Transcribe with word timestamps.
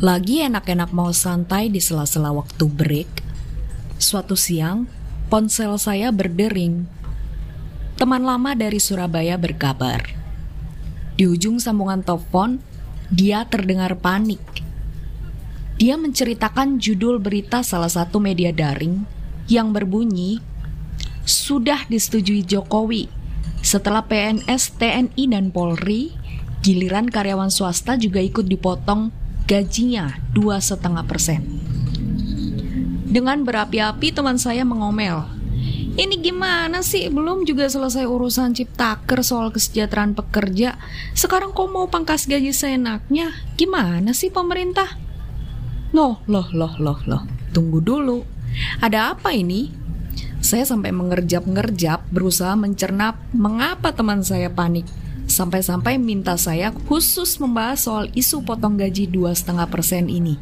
Lagi 0.00 0.40
enak-enak 0.40 0.96
mau 0.96 1.12
santai 1.12 1.68
di 1.68 1.76
sela-sela 1.76 2.32
waktu 2.32 2.64
break, 2.72 3.20
suatu 4.00 4.32
siang 4.32 4.88
ponsel 5.28 5.76
saya 5.76 6.08
berdering. 6.08 6.88
Teman 8.00 8.24
lama 8.24 8.56
dari 8.56 8.80
Surabaya 8.80 9.36
berkabar. 9.36 10.00
Di 11.20 11.28
ujung 11.28 11.60
sambungan 11.60 12.00
telepon, 12.00 12.64
dia 13.12 13.44
terdengar 13.44 13.92
panik. 14.00 14.40
Dia 15.76 16.00
menceritakan 16.00 16.80
judul 16.80 17.20
berita 17.20 17.60
salah 17.60 17.92
satu 17.92 18.24
media 18.24 18.56
daring 18.56 19.04
yang 19.52 19.68
berbunyi, 19.68 20.40
"Sudah 21.28 21.84
disetujui 21.92 22.48
Jokowi 22.48 23.12
setelah 23.60 24.08
PNS, 24.08 24.80
TNI, 24.80 25.28
dan 25.28 25.52
Polri, 25.52 26.16
giliran 26.64 27.04
karyawan 27.04 27.52
swasta 27.52 28.00
juga 28.00 28.24
ikut 28.24 28.48
dipotong 28.48 29.19
gajinya 29.50 30.14
dua 30.30 30.62
setengah 30.62 31.02
persen. 31.10 31.42
Dengan 33.10 33.42
berapi-api 33.42 34.14
teman 34.14 34.38
saya 34.38 34.62
mengomel, 34.62 35.26
ini 35.98 36.22
gimana 36.22 36.86
sih? 36.86 37.10
Belum 37.10 37.42
juga 37.42 37.66
selesai 37.66 38.06
urusan 38.06 38.54
ciptaker 38.54 39.26
soal 39.26 39.50
kesejahteraan 39.50 40.14
pekerja. 40.14 40.78
Sekarang 41.18 41.50
kok 41.50 41.66
mau 41.66 41.90
pangkas 41.90 42.30
gaji 42.30 42.54
seenaknya? 42.54 43.34
Gimana 43.58 44.14
sih 44.14 44.30
pemerintah? 44.30 44.86
Loh, 45.90 46.22
loh, 46.30 46.46
loh, 46.54 46.78
loh, 46.78 47.02
loh. 47.10 47.26
Tunggu 47.50 47.82
dulu. 47.82 48.22
Ada 48.78 49.18
apa 49.18 49.34
ini? 49.34 49.74
Saya 50.38 50.62
sampai 50.62 50.94
mengerjap-ngerjap 50.94 52.06
berusaha 52.14 52.54
mencerna 52.54 53.18
mengapa 53.34 53.90
teman 53.90 54.22
saya 54.22 54.46
panik. 54.46 54.86
Sampai-sampai 55.30 55.94
minta 55.94 56.34
saya 56.34 56.74
khusus 56.90 57.38
membahas 57.38 57.86
soal 57.86 58.10
isu 58.18 58.42
potong 58.42 58.74
gaji 58.74 59.06
2,5% 59.06 60.10
ini. 60.10 60.34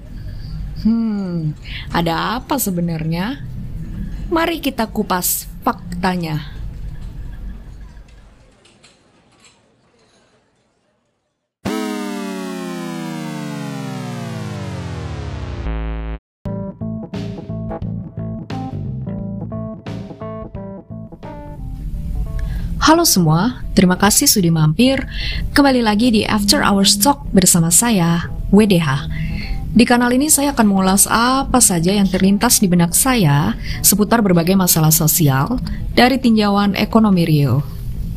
Hmm, 0.80 1.52
ada 1.92 2.40
apa 2.40 2.56
sebenarnya? 2.56 3.44
Mari 4.32 4.64
kita 4.64 4.88
kupas 4.88 5.44
faktanya. 5.60 6.57
Halo 22.88 23.04
semua, 23.04 23.60
terima 23.76 24.00
kasih 24.00 24.24
sudah 24.24 24.48
mampir. 24.48 24.96
Kembali 25.52 25.84
lagi 25.84 26.08
di 26.08 26.24
After 26.24 26.64
Hours 26.64 26.96
Talk 26.96 27.20
bersama 27.36 27.68
saya, 27.68 28.32
WDH. 28.48 29.04
Di 29.76 29.84
kanal 29.84 30.08
ini 30.16 30.32
saya 30.32 30.56
akan 30.56 30.64
mengulas 30.64 31.04
apa 31.04 31.60
saja 31.60 31.92
yang 31.92 32.08
terlintas 32.08 32.64
di 32.64 32.64
benak 32.64 32.96
saya 32.96 33.52
seputar 33.84 34.24
berbagai 34.24 34.56
masalah 34.56 34.88
sosial 34.88 35.60
dari 35.92 36.16
tinjauan 36.16 36.80
ekonomi 36.80 37.28
Rio. 37.28 37.60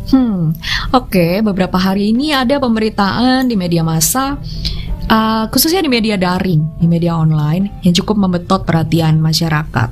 Hmm, 0.08 0.56
oke, 0.96 1.20
okay, 1.20 1.44
beberapa 1.44 1.76
hari 1.76 2.16
ini 2.16 2.32
ada 2.32 2.56
pemberitaan 2.56 3.52
di 3.52 3.60
media 3.60 3.84
massa, 3.84 4.40
uh, 5.12 5.52
khususnya 5.52 5.84
di 5.84 5.92
media 5.92 6.16
daring, 6.16 6.80
di 6.80 6.88
media 6.88 7.20
online, 7.20 7.84
yang 7.84 7.92
cukup 7.92 8.16
membetot 8.16 8.64
perhatian 8.64 9.20
masyarakat. 9.20 9.92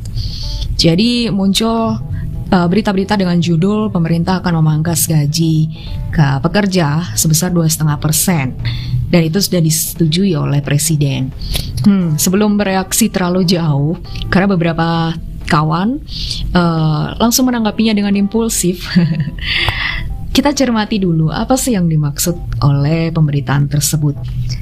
Jadi 0.80 1.28
muncul 1.28 2.00
berita-berita 2.50 3.14
uh, 3.14 3.20
dengan 3.22 3.38
judul 3.38 3.94
pemerintah 3.94 4.42
akan 4.42 4.58
memangkas 4.62 5.06
gaji 5.06 5.70
ke 6.10 6.28
pekerja 6.42 7.14
sebesar 7.14 7.54
dua 7.54 7.70
setengah 7.70 8.02
persen 8.02 8.58
dan 9.10 9.22
itu 9.26 9.42
sudah 9.42 9.62
disetujui 9.62 10.34
oleh 10.38 10.62
presiden. 10.62 11.34
Hmm, 11.86 12.18
sebelum 12.18 12.58
bereaksi 12.58 13.10
terlalu 13.10 13.46
jauh, 13.46 13.98
karena 14.30 14.48
beberapa 14.50 15.18
kawan 15.50 15.98
uh, 16.54 17.18
langsung 17.18 17.50
menanggapinya 17.50 17.98
dengan 17.98 18.14
impulsif. 18.14 18.86
Kita 20.36 20.54
cermati 20.54 21.02
dulu 21.02 21.34
apa 21.34 21.58
sih 21.58 21.74
yang 21.74 21.90
dimaksud 21.90 22.62
oleh 22.62 23.10
pemberitaan 23.10 23.66
tersebut. 23.66 24.14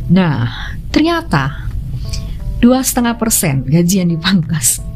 Nah, 0.09 0.73
ternyata 0.89 1.67
dua 2.63 2.81
setengah 2.81 3.19
persen 3.19 3.67
gaji 3.67 4.01
yang 4.01 4.09
dipangkas 4.15 4.86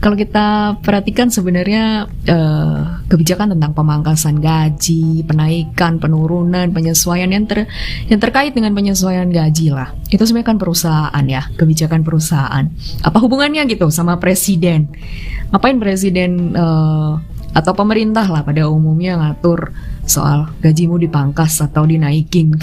kalau 0.00 0.16
kita 0.16 0.76
perhatikan 0.80 1.28
sebenarnya 1.28 2.08
uh, 2.08 3.04
kebijakan 3.08 3.56
tentang 3.56 3.72
pemangkasan 3.76 4.40
gaji, 4.40 5.24
penaikan, 5.24 6.00
penurunan, 6.00 6.72
penyesuaian 6.72 7.28
yang 7.28 7.44
ter 7.44 7.68
yang 8.08 8.20
terkait 8.20 8.56
dengan 8.56 8.72
penyesuaian 8.72 9.28
gaji 9.28 9.72
lah. 9.72 9.92
Itu 10.08 10.24
sebenarnya 10.24 10.48
kan 10.56 10.58
perusahaan 10.58 11.24
ya, 11.28 11.42
kebijakan 11.56 12.00
perusahaan. 12.00 12.64
Apa 13.04 13.18
hubungannya 13.20 13.64
gitu 13.68 13.92
sama 13.92 14.16
presiden? 14.16 14.88
Ngapain 15.52 15.76
presiden 15.76 16.56
uh, 16.56 17.20
atau 17.50 17.72
pemerintah 17.74 18.24
lah 18.30 18.46
pada 18.46 18.70
umumnya 18.70 19.18
ngatur 19.18 19.74
soal 20.06 20.50
gajimu 20.62 20.98
dipangkas 21.02 21.58
atau 21.60 21.82
dinaikin. 21.82 22.54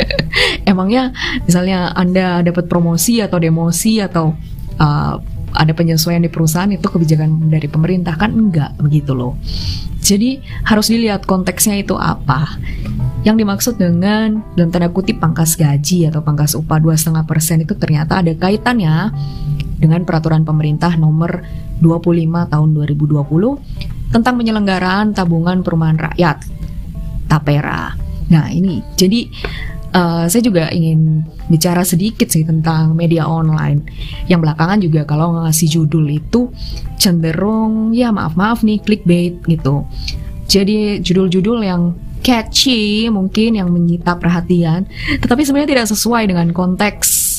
Emangnya 0.70 1.12
misalnya 1.44 1.92
Anda 1.92 2.40
dapat 2.40 2.68
promosi 2.68 3.20
atau 3.20 3.36
demosi 3.36 4.00
atau 4.00 4.32
uh, 4.80 5.16
ada 5.54 5.72
penyesuaian 5.76 6.24
di 6.24 6.30
perusahaan 6.32 6.70
itu 6.70 6.84
kebijakan 6.88 7.52
dari 7.52 7.68
pemerintah 7.68 8.16
kan 8.16 8.32
enggak 8.32 8.72
begitu 8.80 9.12
loh. 9.12 9.36
Jadi 10.02 10.42
harus 10.66 10.90
dilihat 10.90 11.24
konteksnya 11.30 11.78
itu 11.78 11.94
apa. 11.94 12.58
Yang 13.22 13.36
dimaksud 13.46 13.74
dengan 13.78 14.42
dalam 14.58 14.74
tanda 14.74 14.90
kutip 14.90 15.22
pangkas 15.22 15.54
gaji 15.54 16.10
atau 16.10 16.26
pangkas 16.26 16.58
upah 16.58 16.82
2,5% 16.82 17.62
itu 17.62 17.74
ternyata 17.78 18.18
ada 18.18 18.34
kaitannya 18.34 19.14
dengan 19.78 20.02
peraturan 20.02 20.42
pemerintah 20.42 20.98
nomor 20.98 21.46
25 21.78 22.50
tahun 22.50 22.68
2020 22.74 24.10
tentang 24.10 24.34
penyelenggaraan 24.38 25.14
tabungan 25.14 25.62
perumahan 25.62 25.98
rakyat 26.10 26.42
Tapera. 27.30 27.94
Nah, 28.28 28.48
ini 28.52 28.82
jadi 28.98 29.28
uh, 29.94 30.24
saya 30.26 30.42
juga 30.42 30.68
ingin 30.72 31.24
bicara 31.48 31.84
sedikit 31.86 32.28
sih 32.28 32.44
tentang 32.44 32.96
media 32.96 33.28
online. 33.28 33.84
Yang 34.26 34.40
belakangan 34.48 34.78
juga 34.80 35.00
kalau 35.04 35.36
ngasih 35.38 35.68
judul 35.68 36.08
itu 36.10 36.50
cenderung 36.98 37.92
ya 37.94 38.10
maaf-maaf 38.10 38.64
nih 38.66 38.80
clickbait 38.82 39.38
gitu. 39.46 39.86
Jadi 40.48 41.00
judul-judul 41.00 41.64
yang 41.64 41.96
catchy 42.22 43.08
mungkin 43.08 43.58
yang 43.58 43.68
menyita 43.72 44.14
perhatian, 44.14 44.86
tetapi 45.18 45.42
sebenarnya 45.42 45.78
tidak 45.78 45.88
sesuai 45.90 46.28
dengan 46.30 46.54
konteks 46.54 47.32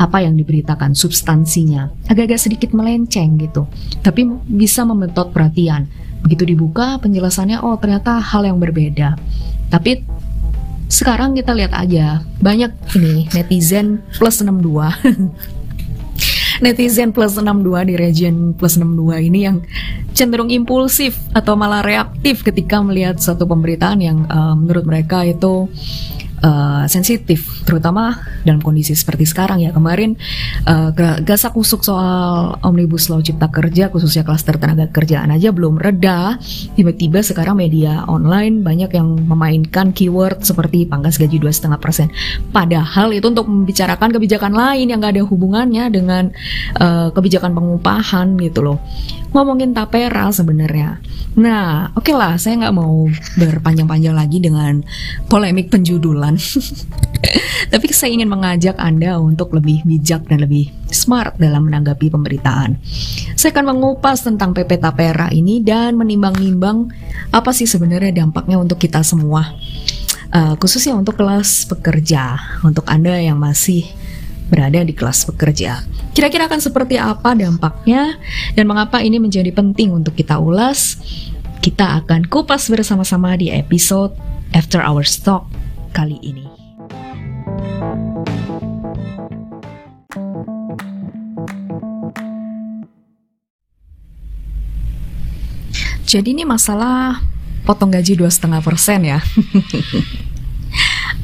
apa 0.00 0.24
yang 0.24 0.32
diberitakan 0.32 0.96
substansinya 0.96 1.92
agak-agak 2.08 2.40
sedikit 2.40 2.72
melenceng 2.72 3.36
gitu 3.36 3.68
tapi 4.00 4.24
bisa 4.48 4.80
membentot 4.88 5.28
perhatian 5.28 5.84
begitu 6.24 6.48
dibuka 6.48 6.96
penjelasannya 7.04 7.60
oh 7.60 7.76
ternyata 7.76 8.16
hal 8.16 8.48
yang 8.48 8.56
berbeda 8.56 9.20
tapi 9.68 10.00
sekarang 10.90 11.38
kita 11.38 11.54
lihat 11.54 11.70
aja, 11.70 12.26
banyak 12.42 12.74
ini 12.98 13.30
netizen 13.30 14.02
plus 14.18 14.42
62. 14.42 14.58
netizen 16.64 17.14
plus 17.14 17.38
62 17.38 17.88
di 17.88 17.94
region 17.96 18.34
plus 18.52 18.76
62 18.76 19.30
ini 19.32 19.48
yang 19.48 19.64
cenderung 20.12 20.52
impulsif 20.52 21.16
atau 21.32 21.56
malah 21.56 21.80
reaktif 21.80 22.44
ketika 22.44 22.84
melihat 22.84 23.16
satu 23.16 23.48
pemberitaan 23.48 23.98
yang 24.02 24.18
uh, 24.28 24.52
menurut 24.52 24.84
mereka 24.84 25.24
itu 25.24 25.72
uh, 26.44 26.84
sensitif, 26.90 27.64
terutama 27.64 28.18
dalam 28.44 28.60
kondisi 28.60 28.92
seperti 28.92 29.24
sekarang 29.28 29.62
ya. 29.64 29.70
Kemarin 29.70 30.16
uh, 30.66 30.90
gasak 31.24 31.56
kusuk 31.56 31.84
soal 31.84 32.56
omnibus 32.64 33.08
law 33.08 33.20
cipta 33.22 33.48
kerja, 33.48 33.88
khususnya 33.88 34.26
klaster 34.26 34.56
tenaga 34.60 34.88
kerjaan 34.90 35.32
aja 35.32 35.52
belum 35.52 35.80
reda. 35.80 36.36
Tiba-tiba 36.76 37.20
sekarang 37.24 37.60
media 37.60 38.04
online 38.08 38.60
banyak 38.64 38.90
yang 38.92 39.16
memainkan 39.24 39.92
keyword 39.94 40.42
seperti 40.42 40.84
pangkas 40.84 41.20
gaji 41.20 41.40
dua 41.40 41.52
setengah 41.52 41.78
persen. 41.80 42.08
Padahal 42.50 43.12
itu 43.14 43.28
untuk 43.28 43.46
membicarakan 43.46 44.10
kebijakan 44.10 44.52
lain 44.52 44.90
yang 44.90 44.98
gak 45.00 45.16
ada 45.16 45.24
hubungannya 45.24 45.84
dengan 45.92 46.32
uh, 46.80 47.08
kebijakan 47.14 47.54
pengupahan 47.54 48.36
gitu 48.40 48.60
loh. 48.64 48.78
Ngomongin 49.30 49.70
tapera 49.70 50.28
sebenarnya. 50.34 50.98
Nah, 51.38 51.94
oke 51.94 52.10
okay 52.10 52.14
lah, 52.14 52.34
saya 52.34 52.58
nggak 52.58 52.74
mau 52.74 53.06
berpanjang-panjang 53.38 54.14
lagi 54.14 54.42
dengan 54.42 54.82
polemik 55.30 55.70
penjudulan 55.70 56.34
Tapi 57.70 57.86
saya 57.92 58.16
ingin 58.16 58.26
mengajak 58.26 58.80
Anda 58.80 59.20
untuk 59.20 59.52
lebih 59.52 59.84
bijak 59.84 60.26
dan 60.26 60.42
lebih 60.42 60.72
smart 60.88 61.36
dalam 61.36 61.68
menanggapi 61.68 62.08
pemberitaan. 62.08 62.80
Saya 63.36 63.52
akan 63.54 63.76
mengupas 63.76 64.24
tentang 64.24 64.56
PP 64.56 64.80
Tapera 64.80 65.28
ini 65.30 65.60
dan 65.60 65.94
menimbang-nimbang 66.00 66.90
apa 67.30 67.50
sih 67.52 67.68
sebenarnya 67.68 68.24
dampaknya 68.24 68.58
untuk 68.58 68.80
kita 68.80 69.04
semua. 69.04 69.54
Uh, 70.30 70.54
khususnya 70.62 70.94
untuk 70.94 71.18
kelas 71.18 71.66
pekerja, 71.66 72.38
untuk 72.62 72.86
Anda 72.86 73.18
yang 73.18 73.42
masih 73.42 73.82
berada 74.50 74.82
di 74.82 74.90
kelas 74.90 75.24
pekerja. 75.30 75.86
Kira-kira 76.10 76.50
akan 76.50 76.58
seperti 76.58 76.98
apa 76.98 77.32
dampaknya 77.38 78.18
dan 78.58 78.66
mengapa 78.66 78.98
ini 79.00 79.22
menjadi 79.22 79.54
penting 79.54 79.94
untuk 79.94 80.18
kita 80.18 80.42
ulas? 80.42 80.98
Kita 81.62 82.02
akan 82.02 82.26
kupas 82.26 82.66
bersama-sama 82.66 83.38
di 83.38 83.54
episode 83.54 84.12
After 84.50 84.82
Our 84.82 85.06
Stock 85.06 85.46
kali 85.94 86.18
ini. 86.20 86.50
Jadi 96.10 96.34
ini 96.34 96.42
masalah 96.42 97.22
potong 97.62 97.94
gaji 97.94 98.18
2,5% 98.18 98.50
ya. 99.06 99.22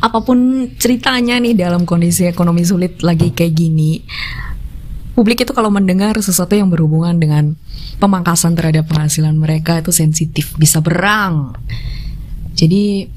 Apa 0.06 0.22
pun 0.22 0.70
ceritanya 0.78 1.42
nih 1.42 1.58
dalam 1.58 1.82
kondisi 1.82 2.30
ekonomi 2.30 2.62
sulit 2.62 3.02
lagi 3.02 3.34
kayak 3.34 3.54
gini, 3.58 3.98
publik 5.18 5.42
itu 5.42 5.50
kalau 5.50 5.66
mendengar 5.66 6.14
sesuatu 6.22 6.54
yang 6.54 6.70
berhubungan 6.70 7.18
dengan 7.18 7.58
pemangkasan 7.98 8.54
terhadap 8.54 8.86
penghasilan 8.86 9.34
mereka 9.34 9.82
itu 9.82 9.90
sensitif, 9.90 10.54
bisa 10.54 10.78
berang. 10.78 11.58
Jadi 12.54 13.10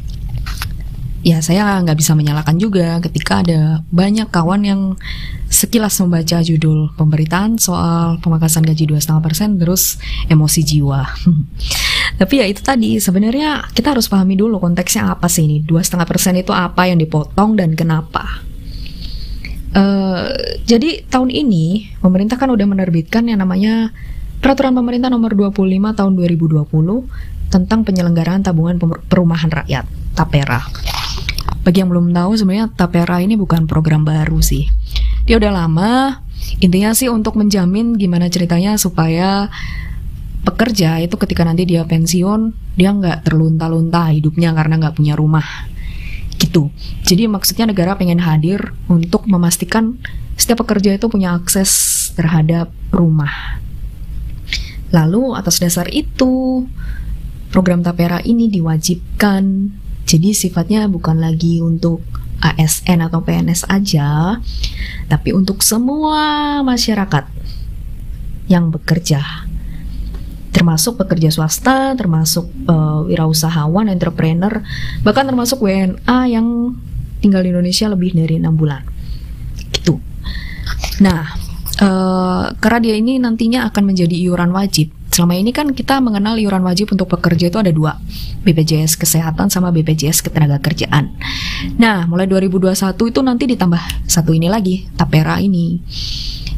ya 1.22 1.44
saya 1.46 1.78
nggak 1.84 2.00
bisa 2.00 2.16
menyalahkan 2.16 2.56
juga 2.56 2.98
ketika 3.04 3.44
ada 3.44 3.84
banyak 3.92 4.32
kawan 4.32 4.64
yang 4.64 4.82
sekilas 5.52 6.00
membaca 6.00 6.40
judul 6.40 6.96
pemberitaan 6.96 7.60
soal 7.60 8.18
pemangkasan 8.24 8.64
gaji 8.64 8.90
2,5% 8.90 9.62
terus 9.62 10.02
emosi 10.32 10.62
jiwa. 10.66 11.06
Tapi 12.20 12.44
ya 12.44 12.46
itu 12.52 12.60
tadi 12.60 13.00
sebenarnya 13.00 13.72
kita 13.72 13.96
harus 13.96 14.12
pahami 14.12 14.36
dulu 14.36 14.60
konteksnya 14.60 15.16
apa 15.16 15.32
sih 15.32 15.48
ini 15.48 15.64
2,5% 15.64 16.36
itu 16.44 16.52
apa 16.52 16.92
yang 16.92 17.00
dipotong 17.00 17.56
dan 17.56 17.80
kenapa. 17.80 18.44
Uh, 19.72 20.28
jadi 20.68 21.08
tahun 21.08 21.32
ini 21.32 21.96
pemerintah 22.04 22.36
kan 22.36 22.52
udah 22.52 22.68
menerbitkan 22.68 23.24
yang 23.30 23.40
namanya 23.40 23.96
Peraturan 24.40 24.72
Pemerintah 24.72 25.12
Nomor 25.12 25.36
25 25.36 25.60
Tahun 26.00 26.12
2020 26.16 26.64
tentang 27.52 27.80
penyelenggaraan 27.84 28.40
tabungan 28.40 28.80
perumahan 29.08 29.52
rakyat 29.52 29.84
(TAPERA). 30.16 30.64
Bagi 31.64 31.84
yang 31.84 31.92
belum 31.92 32.16
tahu 32.16 32.40
sebenarnya 32.40 32.72
TAPERA 32.72 33.20
ini 33.20 33.36
bukan 33.36 33.68
program 33.68 34.08
baru 34.08 34.40
sih. 34.40 34.68
Dia 35.28 35.40
udah 35.40 35.52
lama. 35.52 36.24
Intinya 36.64 36.96
sih 36.96 37.12
untuk 37.12 37.36
menjamin 37.36 38.00
gimana 38.00 38.32
ceritanya 38.32 38.80
supaya 38.80 39.52
pekerja 40.44 41.04
itu 41.04 41.16
ketika 41.20 41.44
nanti 41.44 41.68
dia 41.68 41.84
pensiun 41.84 42.56
dia 42.80 42.96
nggak 42.96 43.28
terlunta-lunta 43.28 44.08
hidupnya 44.12 44.56
karena 44.56 44.80
nggak 44.80 44.96
punya 44.96 45.14
rumah 45.20 45.46
gitu. 46.40 46.72
Jadi 47.04 47.28
maksudnya 47.28 47.68
negara 47.68 48.00
pengen 48.00 48.24
hadir 48.24 48.72
untuk 48.88 49.28
memastikan 49.28 50.00
setiap 50.40 50.64
pekerja 50.64 50.96
itu 50.96 51.12
punya 51.12 51.36
akses 51.36 51.72
terhadap 52.16 52.72
rumah. 52.96 53.60
Lalu 54.90 55.36
atas 55.36 55.60
dasar 55.60 55.92
itu 55.92 56.66
program 57.52 57.84
Tapera 57.84 58.24
ini 58.24 58.48
diwajibkan 58.48 59.76
jadi 60.10 60.34
sifatnya 60.34 60.90
bukan 60.90 61.22
lagi 61.22 61.62
untuk 61.62 62.02
ASN 62.40 63.04
atau 63.04 63.22
PNS 63.22 63.68
aja, 63.70 64.40
tapi 65.12 65.36
untuk 65.36 65.62
semua 65.62 66.58
masyarakat 66.66 67.30
yang 68.50 68.74
bekerja. 68.74 69.49
Termasuk 70.60 71.00
pekerja 71.00 71.32
swasta, 71.32 71.96
termasuk 71.96 72.52
uh, 72.68 73.08
wirausahawan, 73.08 73.88
entrepreneur, 73.88 74.60
bahkan 75.08 75.24
termasuk 75.24 75.64
WNA 75.64 76.20
yang 76.28 76.76
tinggal 77.24 77.40
di 77.48 77.56
Indonesia 77.56 77.88
lebih 77.88 78.12
dari 78.12 78.36
enam 78.36 78.60
bulan. 78.60 78.84
Gitu. 79.72 79.96
Nah, 81.00 81.32
uh, 81.80 82.52
karena 82.60 82.80
dia 82.84 82.96
ini 83.00 83.16
nantinya 83.24 83.72
akan 83.72 83.96
menjadi 83.96 84.16
iuran 84.20 84.52
wajib 84.52 85.00
Selama 85.20 85.36
ini 85.36 85.52
kan 85.52 85.76
kita 85.76 86.00
mengenal 86.00 86.40
iuran 86.40 86.64
wajib 86.64 86.96
untuk 86.96 87.12
pekerja 87.12 87.52
itu 87.52 87.60
ada 87.60 87.74
dua, 87.76 88.00
BPJS 88.48 88.96
Kesehatan 88.96 89.52
sama 89.52 89.68
BPJS 89.68 90.24
Ketenagakerjaan. 90.24 91.12
Nah, 91.76 92.08
mulai 92.08 92.24
2021 92.24 92.96
itu 92.96 93.20
nanti 93.20 93.44
ditambah 93.50 94.08
satu 94.08 94.32
ini 94.32 94.48
lagi, 94.48 94.88
Tapera 94.96 95.42
ini. 95.44 95.82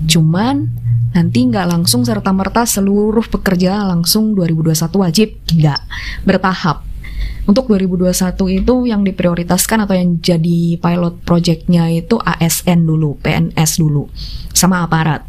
Cuman 0.06 0.68
nanti 1.12 1.40
nggak 1.48 1.68
langsung 1.68 2.08
serta-merta 2.08 2.64
seluruh 2.64 3.28
pekerja 3.28 3.84
langsung 3.84 4.32
2021 4.36 5.04
wajib, 5.04 5.30
nggak, 5.52 5.82
bertahap. 6.24 6.88
Untuk 7.46 7.68
2021 7.74 8.62
itu 8.62 8.76
yang 8.86 9.02
diprioritaskan 9.02 9.86
atau 9.86 9.98
yang 9.98 10.22
jadi 10.22 10.78
pilot 10.78 11.26
projectnya 11.26 11.90
itu 11.90 12.22
ASN 12.22 12.86
dulu, 12.86 13.18
PNS 13.20 13.82
dulu, 13.82 14.08
sama 14.54 14.86
aparat, 14.86 15.26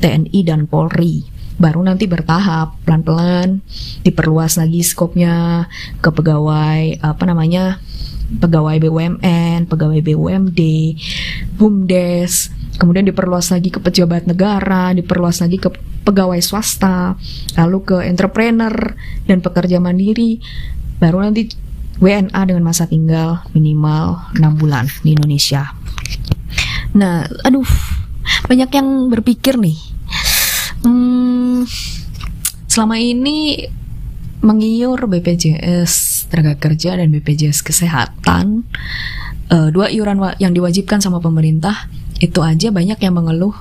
TNI 0.00 0.40
dan 0.42 0.64
Polri. 0.64 1.28
Baru 1.60 1.84
nanti 1.84 2.08
bertahap 2.08 2.80
pelan-pelan 2.82 3.60
diperluas 4.02 4.56
lagi 4.56 4.80
skopnya 4.82 5.68
ke 6.00 6.08
pegawai 6.10 6.98
apa 7.04 7.22
namanya 7.28 7.78
pegawai 8.32 8.80
BUMN, 8.80 9.68
pegawai 9.68 10.00
BUMD, 10.00 10.60
BUMDes, 11.60 12.48
kemudian 12.82 13.06
diperluas 13.06 13.54
lagi 13.54 13.70
ke 13.70 13.78
pejabat 13.78 14.26
negara, 14.26 14.90
diperluas 14.90 15.38
lagi 15.38 15.62
ke 15.62 15.70
pegawai 16.02 16.42
swasta, 16.42 17.14
lalu 17.54 17.78
ke 17.86 17.96
entrepreneur 18.10 18.74
dan 19.30 19.38
pekerja 19.38 19.78
mandiri, 19.78 20.42
baru 20.98 21.22
nanti 21.22 21.54
WNA 22.02 22.42
dengan 22.42 22.66
masa 22.66 22.90
tinggal 22.90 23.46
minimal 23.54 24.34
6 24.34 24.58
bulan 24.58 24.90
di 25.06 25.14
Indonesia. 25.14 25.70
Nah, 26.98 27.22
aduh, 27.46 27.70
banyak 28.50 28.70
yang 28.74 29.06
berpikir 29.06 29.54
nih, 29.62 29.92
Hmm, 30.82 31.62
selama 32.66 32.98
ini 32.98 33.70
mengiur 34.42 34.98
BPJS 35.06 36.26
tenaga 36.26 36.58
kerja 36.58 36.98
dan 36.98 37.14
BPJS 37.14 37.62
kesehatan, 37.62 38.66
uh, 39.54 39.70
dua 39.70 39.94
iuran 39.94 40.18
yang 40.42 40.50
diwajibkan 40.50 40.98
sama 40.98 41.22
pemerintah 41.22 41.86
itu 42.22 42.38
aja 42.38 42.70
banyak 42.70 43.02
yang 43.02 43.18
mengeluh 43.18 43.52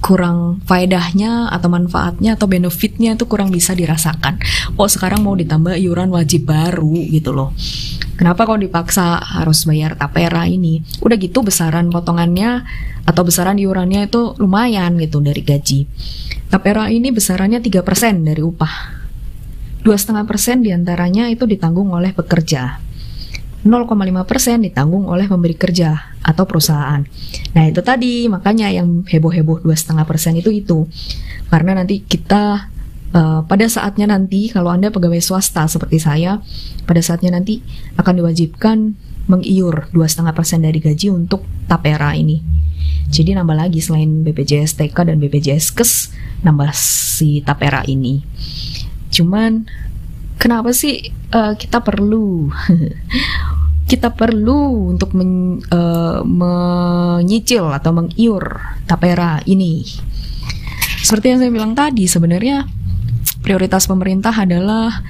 kurang 0.00 0.64
faedahnya 0.64 1.52
atau 1.52 1.68
manfaatnya 1.68 2.38
atau 2.38 2.48
benefitnya 2.48 3.18
itu 3.18 3.28
kurang 3.28 3.52
bisa 3.52 3.76
dirasakan. 3.76 4.40
Oh 4.80 4.88
sekarang 4.88 5.20
mau 5.20 5.36
ditambah 5.36 5.76
iuran 5.76 6.08
wajib 6.14 6.48
baru 6.48 6.94
gitu 7.10 7.36
loh. 7.36 7.52
Kenapa 8.16 8.48
kok 8.48 8.60
dipaksa 8.60 9.20
harus 9.20 9.64
bayar 9.68 9.96
tapera 9.96 10.48
ini? 10.48 10.80
Udah 11.04 11.16
gitu 11.20 11.44
besaran 11.44 11.92
potongannya 11.92 12.64
atau 13.04 13.22
besaran 13.24 13.60
iurannya 13.60 14.08
itu 14.08 14.36
lumayan 14.40 14.96
gitu 15.00 15.20
dari 15.20 15.40
gaji. 15.44 15.88
Tapera 16.48 16.88
ini 16.88 17.12
besarannya 17.12 17.60
3% 17.60 18.24
dari 18.24 18.42
upah. 18.44 19.00
2,5% 19.80 20.60
di 20.60 20.70
antaranya 20.76 21.32
itu 21.32 21.48
ditanggung 21.48 21.88
oleh 21.96 22.12
pekerja. 22.12 22.89
0,5% 23.60 24.64
ditanggung 24.64 25.04
oleh 25.04 25.28
pemberi 25.28 25.52
kerja 25.52 26.16
atau 26.24 26.48
perusahaan. 26.48 27.04
Nah 27.52 27.64
itu 27.68 27.84
tadi 27.84 28.24
makanya 28.26 28.72
yang 28.72 29.04
heboh-heboh 29.04 29.60
2,5% 29.64 30.40
itu 30.40 30.50
itu 30.52 30.78
karena 31.52 31.76
nanti 31.76 32.00
kita 32.00 32.72
uh, 33.12 33.40
pada 33.44 33.66
saatnya 33.68 34.08
nanti 34.08 34.48
kalau 34.48 34.72
anda 34.72 34.88
pegawai 34.88 35.20
swasta 35.20 35.68
seperti 35.68 36.00
saya 36.00 36.40
pada 36.88 37.04
saatnya 37.04 37.36
nanti 37.36 37.60
akan 38.00 38.24
diwajibkan 38.24 38.78
mengiur 39.28 39.92
2,5% 39.92 40.66
dari 40.66 40.80
gaji 40.80 41.06
untuk 41.12 41.44
tapera 41.68 42.16
ini. 42.16 42.42
Jadi 43.10 43.36
nambah 43.36 43.56
lagi 43.58 43.82
selain 43.82 44.22
BPJS 44.24 44.78
TK 44.78 44.96
dan 45.12 45.16
BPJS 45.20 45.74
KES 45.74 45.92
nambah 46.46 46.70
si 46.72 47.44
tapera 47.44 47.84
ini. 47.84 48.24
Cuman 49.10 49.66
kenapa 50.40 50.72
sih 50.72 51.12
uh, 51.36 51.52
kita 51.52 51.84
perlu 51.84 52.48
kita 53.90 54.16
perlu 54.16 54.88
untuk 54.96 55.12
men, 55.12 55.60
uh, 55.68 56.22
menyicil 56.22 57.68
atau 57.74 57.90
mengiur 57.90 58.62
tapera 58.86 59.42
ini. 59.44 59.82
Seperti 61.02 61.34
yang 61.34 61.38
saya 61.42 61.50
bilang 61.50 61.74
tadi, 61.74 62.06
sebenarnya 62.06 62.70
prioritas 63.42 63.90
pemerintah 63.90 64.30
adalah 64.30 65.02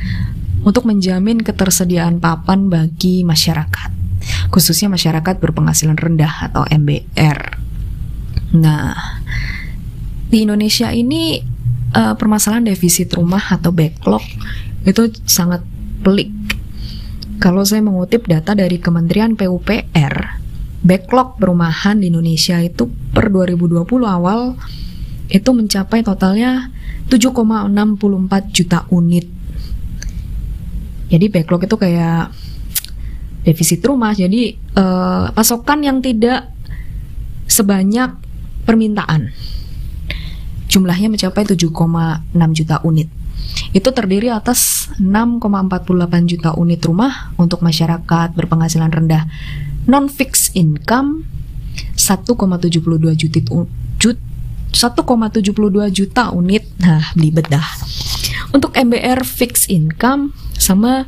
untuk 0.64 0.88
menjamin 0.88 1.44
ketersediaan 1.44 2.24
papan 2.24 2.72
bagi 2.72 3.20
masyarakat, 3.20 3.90
khususnya 4.48 4.88
masyarakat 4.88 5.36
berpenghasilan 5.36 6.00
rendah 6.00 6.48
atau 6.48 6.64
MBR. 6.64 7.60
Nah, 8.56 8.96
di 10.32 10.48
Indonesia 10.48 10.88
ini 10.88 11.36
uh, 11.92 12.16
permasalahan 12.16 12.64
defisit 12.64 13.12
rumah 13.12 13.44
atau 13.60 13.76
backlog 13.76 14.24
itu 14.84 15.12
sangat 15.28 15.64
pelik. 16.00 16.32
Kalau 17.40 17.64
saya 17.64 17.80
mengutip 17.80 18.28
data 18.28 18.52
dari 18.52 18.76
Kementerian 18.76 19.32
PUPR, 19.32 20.14
backlog 20.84 21.40
perumahan 21.40 22.00
di 22.00 22.12
Indonesia 22.12 22.60
itu 22.60 22.88
per 23.12 23.32
2020 23.32 23.84
awal 24.04 24.56
itu 25.30 25.50
mencapai 25.52 26.04
totalnya 26.04 26.68
7,64 27.08 27.72
juta 28.52 28.84
unit. 28.92 29.26
Jadi 31.10 31.26
backlog 31.26 31.64
itu 31.66 31.76
kayak 31.80 32.30
defisit 33.42 33.80
rumah. 33.82 34.14
Jadi 34.14 34.54
uh, 34.78 35.32
pasokan 35.32 35.82
yang 35.82 35.98
tidak 35.98 36.50
sebanyak 37.50 38.14
permintaan. 38.62 39.34
Jumlahnya 40.70 41.10
mencapai 41.10 41.42
7,6 41.42 41.66
juta 42.54 42.78
unit. 42.86 43.10
Itu 43.70 43.94
terdiri 43.94 44.30
atas 44.32 44.90
6,48 44.98 46.30
juta 46.30 46.50
unit 46.58 46.80
rumah 46.82 47.30
untuk 47.38 47.62
masyarakat 47.62 48.34
berpenghasilan 48.34 48.90
rendah 48.90 49.30
non 49.86 50.10
fixed 50.10 50.52
income 50.58 51.24
1,72 51.94 52.34
juta 53.14 53.40
1,72 54.70 55.90
juta 55.90 56.30
unit. 56.32 56.64
Nah, 56.80 57.04
belibet 57.14 57.46
dah. 57.50 57.68
Untuk 58.50 58.74
MBR 58.74 59.22
fixed 59.22 59.70
income 59.70 60.34
sama 60.58 61.06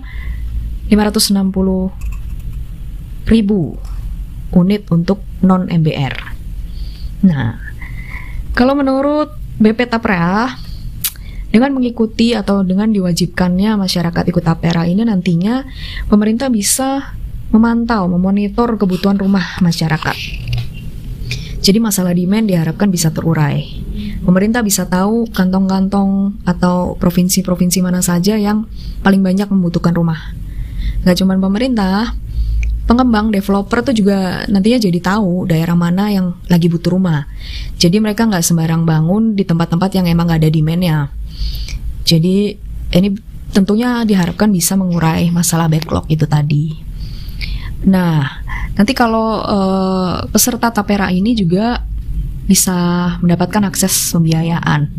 560 0.90 1.32
ribu 3.26 3.78
unit 4.52 4.82
untuk 4.92 5.24
non 5.40 5.66
MBR. 5.66 6.14
Nah, 7.24 7.56
kalau 8.52 8.76
menurut 8.76 9.32
BP 9.62 9.88
Tapra 9.88 10.58
dengan 11.52 11.76
mengikuti 11.76 12.32
atau 12.32 12.64
dengan 12.64 12.88
diwajibkannya 12.88 13.76
masyarakat 13.76 14.24
ikut 14.32 14.42
tapera 14.42 14.88
ini 14.88 15.04
nantinya 15.04 15.68
pemerintah 16.08 16.48
bisa 16.48 17.12
memantau, 17.52 18.08
memonitor 18.08 18.80
kebutuhan 18.80 19.20
rumah 19.20 19.60
masyarakat. 19.60 20.16
Jadi 21.62 21.78
masalah 21.78 22.10
demand 22.16 22.48
diharapkan 22.48 22.90
bisa 22.90 23.14
terurai. 23.14 23.62
Pemerintah 24.24 24.66
bisa 24.66 24.88
tahu 24.88 25.30
kantong-kantong 25.30 26.42
atau 26.42 26.98
provinsi-provinsi 26.98 27.78
mana 27.84 28.02
saja 28.02 28.34
yang 28.34 28.66
paling 29.04 29.22
banyak 29.22 29.46
membutuhkan 29.46 29.94
rumah. 29.94 30.34
Gak 31.06 31.22
cuma 31.22 31.38
pemerintah, 31.38 32.18
pengembang 32.82 33.30
developer 33.30 33.80
tuh 33.86 33.94
juga 33.94 34.42
nantinya 34.50 34.78
jadi 34.82 34.98
tahu 34.98 35.46
daerah 35.46 35.78
mana 35.78 36.10
yang 36.10 36.34
lagi 36.50 36.66
butuh 36.66 36.94
rumah. 36.94 37.30
Jadi 37.78 38.02
mereka 38.02 38.26
nggak 38.26 38.42
sembarang 38.42 38.82
bangun 38.82 39.38
di 39.38 39.46
tempat-tempat 39.46 39.90
yang 39.98 40.06
emang 40.10 40.26
nggak 40.28 40.40
ada 40.42 40.50
demandnya. 40.50 40.98
Jadi 42.02 42.58
ini 42.92 43.08
tentunya 43.52 44.02
diharapkan 44.02 44.48
bisa 44.50 44.74
mengurai 44.74 45.28
masalah 45.30 45.68
backlog 45.70 46.08
itu 46.08 46.26
tadi. 46.26 46.74
Nah, 47.82 48.22
nanti 48.78 48.94
kalau 48.94 49.42
uh, 49.42 50.26
peserta 50.30 50.70
tapera 50.70 51.10
ini 51.10 51.34
juga 51.34 51.82
bisa 52.46 52.74
mendapatkan 53.22 53.70
akses 53.70 54.10
pembiayaan 54.14 54.90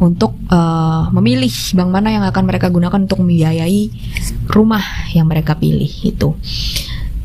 untuk 0.00 0.34
uh, 0.50 1.06
memilih 1.14 1.52
bank 1.76 1.90
mana 1.92 2.08
yang 2.10 2.24
akan 2.26 2.44
mereka 2.44 2.66
gunakan 2.66 3.06
untuk 3.06 3.22
membiayai 3.22 3.92
rumah 4.50 4.82
yang 5.14 5.30
mereka 5.30 5.54
pilih 5.54 5.90
itu. 6.02 6.34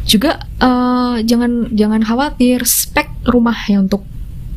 Juga 0.09 0.41
uh, 0.57 1.21
jangan 1.21 1.69
jangan 1.69 2.01
khawatir 2.01 2.65
spek 2.65 3.29
rumah 3.29 3.55
yang 3.69 3.85
untuk 3.85 4.01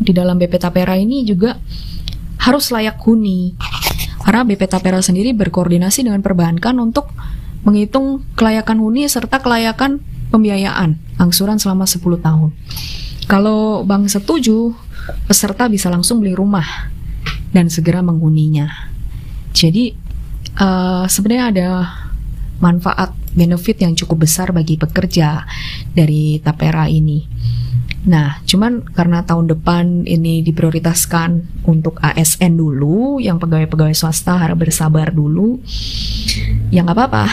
di 0.01 0.17
dalam 0.17 0.41
BP 0.41 0.57
Tapera 0.57 0.97
ini 0.97 1.29
juga 1.29 1.61
harus 2.41 2.73
layak 2.73 2.97
huni. 3.05 3.53
Karena 4.25 4.49
BP 4.49 4.65
Tapera 4.65 5.05
sendiri 5.05 5.37
berkoordinasi 5.37 6.09
dengan 6.09 6.25
perbankan 6.25 6.81
untuk 6.81 7.13
menghitung 7.69 8.25
kelayakan 8.33 8.81
huni 8.81 9.07
serta 9.07 9.45
kelayakan 9.45 10.01
pembiayaan 10.33 10.97
angsuran 11.21 11.61
selama 11.61 11.85
10 11.85 12.01
tahun. 12.25 12.51
Kalau 13.29 13.87
bank 13.87 14.11
setuju, 14.11 14.75
peserta 15.29 15.69
bisa 15.69 15.93
langsung 15.93 16.25
beli 16.25 16.35
rumah 16.35 16.91
dan 17.53 17.69
segera 17.69 18.01
menghuninya. 18.01 18.67
Jadi 19.53 19.93
uh, 20.59 21.05
sebenarnya 21.07 21.45
ada 21.53 21.69
manfaat 22.59 23.22
benefit 23.33 23.81
yang 23.83 23.97
cukup 23.97 24.25
besar 24.29 24.53
bagi 24.53 24.77
pekerja 24.77 25.45
dari 25.93 26.41
Tapera 26.41 26.89
ini. 26.89 27.25
Nah, 28.03 28.43
cuman 28.43 28.83
karena 28.83 29.23
tahun 29.23 29.47
depan 29.47 30.11
ini 30.11 30.43
diprioritaskan 30.43 31.63
untuk 31.71 32.03
ASN 32.03 32.59
dulu, 32.59 33.23
yang 33.23 33.39
pegawai-pegawai 33.39 33.95
swasta 33.95 34.43
harus 34.43 34.59
bersabar 34.59 35.15
dulu, 35.15 35.63
ya 36.75 36.83
nggak 36.83 36.99
apa-apa. 36.99 37.25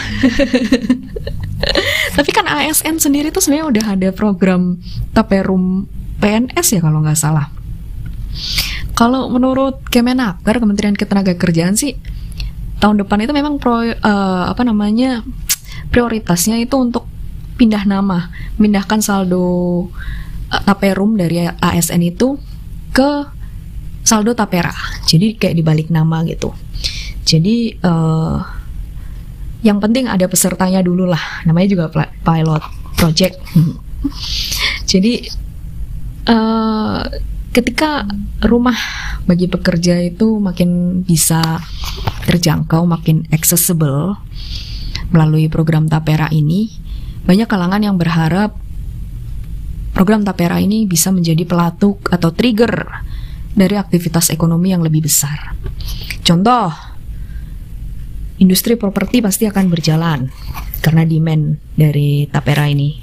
Tapi 2.16 2.30
kan 2.30 2.46
ASN 2.46 3.02
sendiri 3.02 3.34
tuh 3.34 3.42
sebenarnya 3.42 3.66
udah 3.66 3.84
ada 3.98 4.08
program 4.14 4.78
Taperum 5.10 5.90
PNS 6.22 6.78
ya 6.78 6.80
kalau 6.86 7.02
nggak 7.02 7.18
salah. 7.18 7.50
Kalau 8.94 9.26
menurut 9.26 9.82
Kemenaker, 9.90 10.62
Kementerian 10.62 10.94
Ketenagakerjaan 10.94 11.74
sih, 11.74 11.98
tahun 12.78 13.02
depan 13.02 13.26
itu 13.26 13.32
memang 13.34 13.58
pro, 13.58 13.82
uh, 13.82 13.90
apa 14.46 14.62
namanya 14.62 15.26
prioritasnya 15.90 16.62
itu 16.62 16.78
untuk 16.78 17.04
pindah 17.60 17.84
nama, 17.84 18.32
pindahkan 18.56 19.04
saldo 19.04 19.86
Taperum 20.50 21.14
dari 21.14 21.46
ASN 21.46 22.02
itu 22.02 22.40
ke 22.90 23.26
saldo 24.02 24.32
Tapera. 24.34 24.72
Jadi 25.06 25.36
kayak 25.36 25.54
dibalik 25.54 25.88
nama 25.92 26.24
gitu. 26.26 26.50
Jadi 27.22 27.78
uh, 27.84 28.40
yang 29.60 29.78
penting 29.78 30.08
ada 30.08 30.24
pesertanya 30.26 30.80
dulu 30.80 31.06
lah. 31.06 31.44
Namanya 31.44 31.68
juga 31.68 31.84
pilot 32.24 32.64
project. 32.96 33.36
Jadi 34.90 35.28
uh, 36.26 37.04
ketika 37.54 38.08
rumah 38.42 38.78
bagi 39.28 39.46
pekerja 39.46 40.00
itu 40.02 40.40
makin 40.40 41.02
bisa 41.06 41.60
terjangkau, 42.26 42.88
makin 42.88 43.28
accessible 43.30 44.18
melalui 45.10 45.50
program 45.50 45.86
Tapera 45.86 46.30
ini, 46.32 46.70
banyak 47.26 47.46
kalangan 47.46 47.82
yang 47.84 48.00
berharap 48.00 48.56
Program 49.90 50.22
Tapera 50.22 50.62
ini 50.62 50.86
bisa 50.86 51.10
menjadi 51.10 51.42
pelatuk 51.44 52.08
atau 52.14 52.30
trigger 52.30 52.88
dari 53.52 53.74
aktivitas 53.74 54.30
ekonomi 54.30 54.70
yang 54.70 54.86
lebih 54.86 55.04
besar. 55.04 55.58
Contoh, 56.22 56.70
industri 58.38 58.78
properti 58.78 59.20
pasti 59.20 59.50
akan 59.50 59.66
berjalan 59.68 60.30
karena 60.80 61.02
demand 61.04 61.58
dari 61.74 62.24
Tapera 62.30 62.70
ini. 62.70 62.96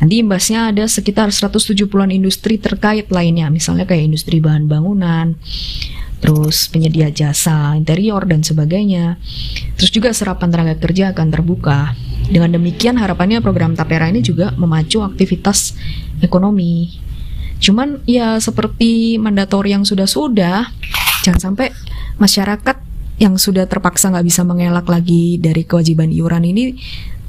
Nanti 0.00 0.16
imbasnya 0.16 0.72
ada 0.72 0.88
sekitar 0.88 1.28
170-an 1.28 2.08
industri 2.08 2.56
terkait 2.56 3.12
lainnya, 3.12 3.52
misalnya 3.52 3.84
kayak 3.84 4.08
industri 4.08 4.40
bahan 4.40 4.64
bangunan, 4.64 5.36
terus 6.20 6.68
penyedia 6.68 7.08
jasa 7.08 7.74
interior 7.74 8.22
dan 8.28 8.44
sebagainya. 8.44 9.16
Terus 9.80 9.90
juga 9.90 10.12
serapan 10.12 10.52
tenaga 10.52 10.76
kerja 10.76 11.16
akan 11.16 11.28
terbuka. 11.32 11.96
Dengan 12.30 12.54
demikian 12.54 13.00
harapannya 13.00 13.42
program 13.42 13.74
Tapera 13.74 14.06
ini 14.06 14.22
juga 14.22 14.52
memacu 14.54 15.02
aktivitas 15.02 15.74
ekonomi. 16.20 17.00
Cuman 17.60 18.04
ya 18.04 18.38
seperti 18.38 19.16
mandatori 19.20 19.74
yang 19.74 19.82
sudah-sudah, 19.82 20.70
jangan 21.26 21.40
sampai 21.52 21.72
masyarakat 22.20 22.76
yang 23.20 23.36
sudah 23.36 23.68
terpaksa 23.68 24.08
nggak 24.08 24.24
bisa 24.24 24.44
mengelak 24.48 24.88
lagi 24.88 25.36
dari 25.36 25.68
kewajiban 25.68 26.08
iuran 26.08 26.40
ini 26.48 26.72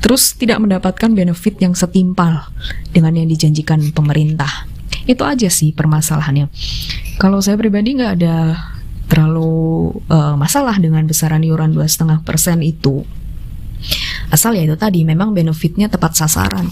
terus 0.01 0.33
tidak 0.33 0.57
mendapatkan 0.63 1.13
benefit 1.13 1.62
yang 1.62 1.77
setimpal 1.77 2.50
dengan 2.89 3.13
yang 3.13 3.29
dijanjikan 3.29 3.93
pemerintah. 3.93 4.65
Itu 5.05 5.24
aja 5.27 5.48
sih 5.48 5.75
permasalahannya. 5.75 6.50
Kalau 7.21 7.38
saya 7.43 7.60
pribadi 7.60 8.00
nggak 8.00 8.13
ada 8.17 8.57
terlalu 9.12 9.91
uh, 10.08 10.39
masalah 10.39 10.80
dengan 10.80 11.03
besaran 11.03 11.44
iuran 11.44 11.75
2,5% 11.75 12.24
itu. 12.63 13.03
Asal 14.32 14.56
ya 14.56 14.63
itu 14.63 14.80
tadi 14.80 15.03
memang 15.03 15.36
benefitnya 15.36 15.91
tepat 15.91 16.15
sasaran. 16.15 16.72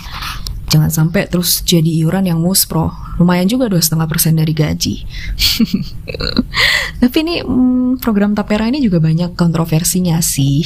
Jangan 0.72 0.88
sampai 0.88 1.28
terus 1.28 1.60
jadi 1.66 1.90
iuran 2.00 2.30
yang 2.30 2.40
muspro. 2.40 2.94
Lumayan 3.20 3.50
juga 3.50 3.68
dua 3.68 3.82
setengah 3.82 4.06
persen 4.06 4.38
dari 4.38 4.54
gaji. 4.54 5.02
Tapi 7.02 7.18
ini 7.26 7.42
hmm, 7.42 8.00
program 8.00 8.38
Tapera 8.38 8.70
ini 8.70 8.80
juga 8.80 9.02
banyak 9.02 9.34
kontroversinya 9.34 10.22
sih. 10.22 10.64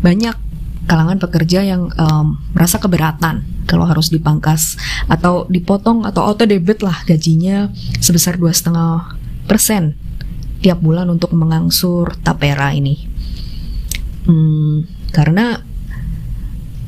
Banyak 0.00 0.38
kalangan 0.86 1.18
pekerja 1.18 1.66
yang 1.66 1.90
um, 1.98 2.38
merasa 2.54 2.78
keberatan 2.78 3.44
kalau 3.66 3.84
harus 3.90 4.08
dipangkas 4.08 4.78
atau 5.10 5.50
dipotong 5.50 6.06
atau 6.06 6.24
auto 6.24 6.46
debit 6.46 6.84
lah 6.84 7.02
gajinya 7.08 7.72
sebesar 8.04 8.36
dua 8.36 8.52
setengah 8.52 9.16
persen 9.48 9.96
tiap 10.64 10.80
bulan 10.80 11.12
untuk 11.12 11.36
mengangsur 11.36 12.16
tapera 12.24 12.72
ini. 12.72 12.96
Hmm, 14.24 14.88
karena 15.12 15.60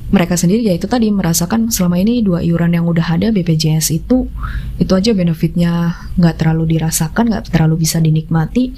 mereka 0.09 0.41
sendiri 0.41 0.65
ya 0.65 0.73
itu 0.73 0.89
tadi 0.89 1.13
merasakan 1.13 1.69
selama 1.69 2.01
ini 2.01 2.25
dua 2.25 2.41
iuran 2.41 2.73
yang 2.73 2.89
udah 2.89 3.21
ada 3.21 3.29
BPJS 3.29 3.93
itu 3.93 4.33
itu 4.81 4.93
aja 4.97 5.13
benefitnya 5.13 5.93
nggak 6.17 6.41
terlalu 6.41 6.79
dirasakan 6.79 7.29
nggak 7.29 7.53
terlalu 7.53 7.85
bisa 7.85 8.01
dinikmati. 8.01 8.73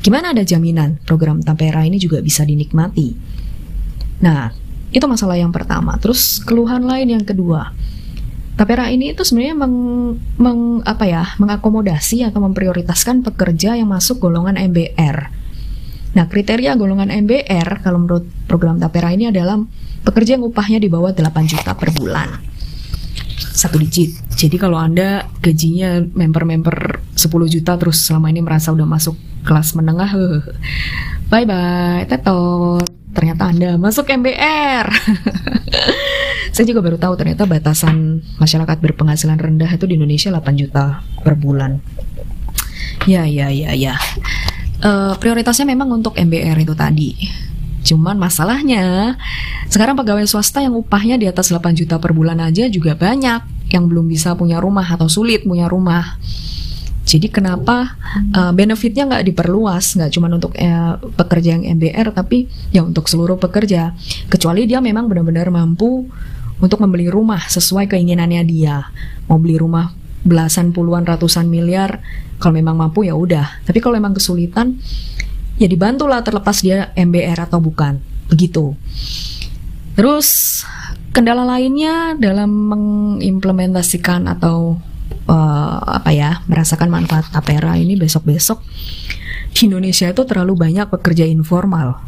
Gimana 0.00 0.32
ada 0.32 0.40
jaminan 0.40 0.96
program 1.04 1.44
Tapera 1.44 1.84
ini 1.84 2.00
juga 2.00 2.24
bisa 2.24 2.48
dinikmati? 2.48 3.12
Nah 4.24 4.48
itu 4.88 5.04
masalah 5.04 5.36
yang 5.36 5.52
pertama. 5.52 6.00
Terus 6.00 6.40
keluhan 6.40 6.88
lain 6.88 7.12
yang 7.12 7.24
kedua 7.28 7.76
Tapera 8.54 8.86
ini 8.86 9.10
itu 9.10 9.26
sebenarnya 9.26 9.56
meng, 9.58 9.76
meng 10.38 10.60
apa 10.86 11.04
ya 11.10 11.22
mengakomodasi 11.42 12.22
atau 12.22 12.38
memprioritaskan 12.38 13.26
pekerja 13.26 13.74
yang 13.74 13.90
masuk 13.90 14.22
golongan 14.22 14.54
MBR 14.54 15.44
Nah, 16.14 16.30
kriteria 16.30 16.78
golongan 16.78 17.10
MBR 17.10 17.82
kalau 17.82 18.06
menurut 18.06 18.24
program 18.46 18.78
Tapera 18.78 19.10
ini 19.10 19.34
adalah 19.34 19.58
pekerja 20.06 20.38
yang 20.38 20.46
upahnya 20.46 20.78
di 20.78 20.86
bawah 20.86 21.10
8 21.10 21.26
juta 21.50 21.74
per 21.74 21.90
bulan. 21.90 22.38
Satu 23.34 23.82
digit. 23.82 24.14
Jadi 24.34 24.54
kalau 24.54 24.78
Anda 24.78 25.26
gajinya 25.42 26.06
member-member 26.06 27.02
10 27.18 27.54
juta 27.54 27.74
terus 27.74 28.06
selama 28.06 28.30
ini 28.30 28.46
merasa 28.46 28.70
udah 28.70 28.86
masuk 28.86 29.18
kelas 29.42 29.74
menengah, 29.74 30.14
bye 31.30 31.46
bye, 31.46 32.06
tetot. 32.06 32.86
Ternyata 33.14 33.50
Anda 33.50 33.70
masuk 33.74 34.06
MBR. 34.06 34.86
Saya 36.52 36.64
juga 36.70 36.80
baru 36.84 36.96
tahu 37.00 37.14
ternyata 37.18 37.44
batasan 37.44 38.22
masyarakat 38.38 38.76
berpenghasilan 38.78 39.38
rendah 39.38 39.70
itu 39.70 39.84
di 39.84 39.98
Indonesia 39.98 40.30
8 40.30 40.60
juta 40.60 41.02
per 41.22 41.34
bulan. 41.34 41.82
Ya, 43.04 43.28
ya, 43.28 43.52
ya, 43.52 43.76
ya. 43.76 43.94
uh, 44.80 45.12
prioritasnya 45.20 45.68
memang 45.68 45.92
untuk 45.92 46.16
MBR 46.16 46.56
itu 46.64 46.72
tadi. 46.72 47.10
Cuman 47.84 48.16
masalahnya 48.16 49.14
sekarang 49.68 49.92
pegawai 50.00 50.24
swasta 50.24 50.64
yang 50.64 50.72
upahnya 50.72 51.20
di 51.20 51.28
atas 51.28 51.52
8 51.52 51.76
juta 51.76 52.00
per 52.00 52.16
bulan 52.16 52.40
aja 52.40 52.64
juga 52.72 52.96
banyak 52.96 53.68
yang 53.68 53.84
belum 53.88 54.08
bisa 54.08 54.32
punya 54.32 54.56
rumah 54.56 54.88
atau 54.88 55.08
sulit 55.10 55.44
punya 55.44 55.68
rumah. 55.68 56.16
Jadi 57.04 57.28
kenapa 57.28 58.00
uh, 58.32 58.52
benefitnya 58.56 59.04
nggak 59.04 59.28
diperluas, 59.28 60.00
nggak 60.00 60.10
cuma 60.16 60.32
untuk 60.32 60.56
uh, 60.56 60.96
pekerja 61.20 61.60
yang 61.60 61.76
MBR, 61.76 62.16
tapi 62.16 62.48
ya 62.72 62.80
untuk 62.80 63.12
seluruh 63.12 63.36
pekerja. 63.36 63.92
Kecuali 64.32 64.64
dia 64.64 64.80
memang 64.80 65.04
benar-benar 65.04 65.52
mampu 65.52 66.08
untuk 66.64 66.80
membeli 66.80 67.12
rumah 67.12 67.44
sesuai 67.44 67.92
keinginannya 67.92 68.42
dia. 68.48 68.88
Mau 69.28 69.36
beli 69.36 69.60
rumah 69.60 69.92
belasan, 70.24 70.72
puluhan, 70.72 71.04
ratusan 71.04 71.44
miliar, 71.44 72.00
kalau 72.40 72.56
memang 72.56 72.80
mampu 72.80 73.04
ya 73.04 73.12
udah. 73.12 73.60
Tapi 73.68 73.84
kalau 73.84 74.00
memang 74.00 74.16
kesulitan, 74.16 74.80
ya 75.60 75.68
dibantulah 75.68 76.24
terlepas 76.24 76.64
dia 76.64 76.88
MBR 76.96 77.52
atau 77.52 77.60
bukan. 77.60 78.00
Begitu. 78.32 78.72
Terus 79.94 80.60
kendala 81.12 81.44
lainnya 81.44 82.16
dalam 82.16 82.50
mengimplementasikan 82.50 84.26
atau 84.26 84.80
uh, 85.28 85.78
apa 86.00 86.10
ya 86.12 86.40
merasakan 86.48 86.88
manfaat 86.92 87.28
tapera 87.32 87.76
ini 87.76 87.96
besok-besok 87.96 88.60
di 89.54 89.70
Indonesia 89.70 90.10
itu 90.10 90.22
terlalu 90.26 90.58
banyak 90.58 90.90
pekerja 90.90 91.24
informal. 91.24 92.02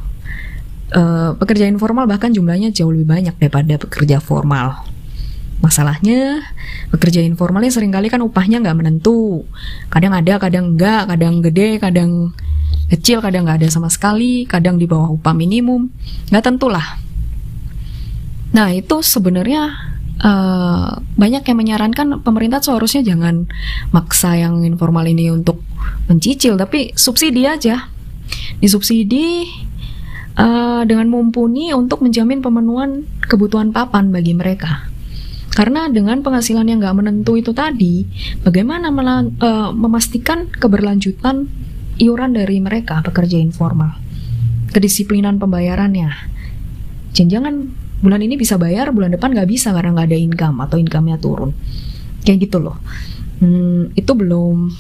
Uh, 0.94 1.34
pekerja 1.38 1.66
informal 1.66 2.06
bahkan 2.06 2.30
jumlahnya 2.30 2.70
jauh 2.70 2.94
lebih 2.94 3.06
banyak 3.06 3.34
daripada 3.38 3.78
pekerja 3.78 4.18
formal. 4.18 4.86
Masalahnya 5.62 6.44
pekerja 6.92 7.24
informalnya 7.24 7.72
sering 7.72 7.94
kali 7.94 8.12
kan 8.12 8.20
upahnya 8.20 8.60
nggak 8.60 8.76
menentu. 8.76 9.46
Kadang 9.88 10.12
ada, 10.12 10.36
kadang 10.36 10.76
enggak, 10.76 11.08
kadang 11.08 11.40
gede, 11.40 11.80
kadang 11.80 12.36
kecil, 12.92 13.24
kadang 13.24 13.48
nggak 13.48 13.64
ada 13.64 13.68
sama 13.72 13.88
sekali, 13.88 14.44
kadang 14.46 14.76
di 14.76 14.84
bawah 14.84 15.16
upah 15.16 15.32
minimum. 15.32 15.88
Nggak 16.28 16.44
tentulah. 16.44 17.00
Nah 18.52 18.70
itu 18.74 19.00
sebenarnya 19.02 19.95
uh, 20.22 21.00
banyak 21.16 21.42
yang 21.44 21.58
menyarankan 21.58 22.20
pemerintah 22.22 22.62
seharusnya 22.62 23.02
jangan 23.04 23.48
maksa 23.92 24.36
yang 24.36 24.62
informal 24.64 25.04
ini 25.04 25.28
untuk 25.32 25.60
mencicil, 26.06 26.56
tapi 26.56 26.94
subsidi 26.96 27.44
aja. 27.44 27.90
Disubsidi 28.60 29.44
uh, 30.38 30.82
dengan 30.88 31.10
mumpuni 31.12 31.72
untuk 31.76 32.00
menjamin 32.04 32.40
pemenuhan 32.40 33.04
kebutuhan 33.26 33.72
papan 33.74 34.08
bagi 34.12 34.32
mereka. 34.32 34.88
Karena 35.56 35.88
dengan 35.88 36.20
penghasilan 36.20 36.68
yang 36.68 36.84
nggak 36.84 36.96
menentu 37.00 37.40
itu 37.40 37.56
tadi, 37.56 38.04
bagaimana 38.44 38.92
uh, 38.92 39.72
memastikan 39.72 40.52
keberlanjutan 40.52 41.48
iuran 41.96 42.36
dari 42.36 42.60
mereka 42.60 43.00
pekerja 43.00 43.40
informal, 43.40 43.96
kedisiplinan 44.76 45.40
pembayarannya. 45.40 46.12
Jangan-jangan 47.16 47.85
bulan 48.00 48.20
ini 48.20 48.36
bisa 48.36 48.60
bayar 48.60 48.92
bulan 48.92 49.14
depan 49.14 49.32
nggak 49.32 49.48
bisa 49.48 49.72
karena 49.72 49.96
nggak 49.96 50.08
ada 50.12 50.18
income 50.18 50.56
atau 50.64 50.76
income-nya 50.76 51.16
turun. 51.20 51.50
Kayak 52.26 52.50
gitu 52.50 52.58
loh. 52.60 52.76
Hmm, 53.40 53.92
itu 53.92 54.12
belum 54.12 54.72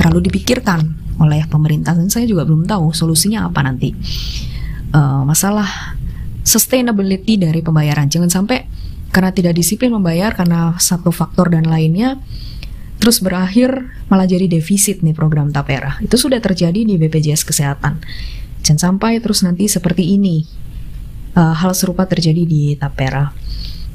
terlalu 0.00 0.28
dipikirkan 0.28 0.80
oleh 1.20 1.46
pemerintah 1.46 1.94
dan 1.94 2.10
saya 2.10 2.26
juga 2.26 2.42
belum 2.42 2.66
tahu 2.66 2.90
solusinya 2.90 3.46
apa 3.46 3.60
nanti. 3.62 3.94
Uh, 4.94 5.26
masalah 5.26 5.66
sustainability 6.44 7.40
dari 7.40 7.64
pembayaran. 7.64 8.06
Jangan 8.06 8.30
sampai 8.30 8.68
karena 9.14 9.30
tidak 9.30 9.54
disiplin 9.54 9.94
membayar 9.94 10.34
karena 10.34 10.74
satu 10.76 11.14
faktor 11.14 11.50
dan 11.50 11.70
lainnya 11.70 12.18
terus 12.98 13.22
berakhir 13.22 13.90
malah 14.10 14.26
jadi 14.26 14.46
defisit 14.46 15.02
nih 15.02 15.14
program 15.14 15.50
Tapera. 15.50 15.98
Itu 16.02 16.18
sudah 16.18 16.38
terjadi 16.38 16.82
di 16.86 16.94
BPJS 16.98 17.46
Kesehatan. 17.46 18.02
Jangan 18.64 18.80
sampai 18.80 19.20
terus 19.20 19.44
nanti 19.44 19.68
seperti 19.68 20.16
ini 20.16 20.42
uh, 21.34 21.54
hal 21.54 21.72
serupa 21.74 22.06
terjadi 22.06 22.42
di 22.46 22.74
Tapera. 22.78 23.30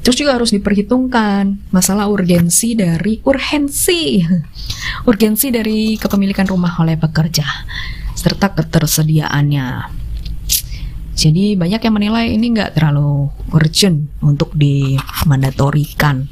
Terus 0.00 0.16
juga 0.16 0.32
harus 0.40 0.48
diperhitungkan 0.48 1.68
masalah 1.68 2.08
urgensi 2.08 2.72
dari 2.72 3.20
urgensi, 3.20 4.24
urgensi 5.10 5.52
dari 5.52 6.00
kepemilikan 6.00 6.48
rumah 6.48 6.72
oleh 6.80 6.96
pekerja 6.96 7.44
serta 8.16 8.56
ketersediaannya. 8.56 9.68
Jadi 11.20 11.52
banyak 11.52 11.84
yang 11.84 11.94
menilai 12.00 12.32
ini 12.32 12.56
nggak 12.56 12.80
terlalu 12.80 13.28
urgent 13.52 14.08
untuk 14.24 14.56
dimandatorikan. 14.56 16.24